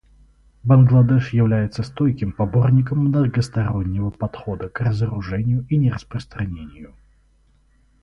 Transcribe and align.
Бангладеш 0.63 1.31
является 1.31 1.83
стойким 1.83 2.31
поборником 2.31 2.97
многостороннего 3.05 4.09
подхода 4.09 4.67
к 4.67 4.81
разоружению 4.81 5.63
и 5.69 5.77
нераспространению. 5.77 6.95